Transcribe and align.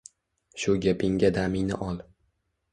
Shu 0.63 0.73
gapingga 0.85 1.31
damingni 1.37 1.81
ol! 1.91 2.05